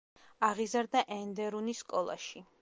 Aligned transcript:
აღიზარდა 0.47 1.03
ენდერუნის 1.17 1.83
სკოლაში. 1.87 2.45